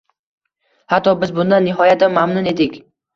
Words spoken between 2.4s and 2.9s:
edik…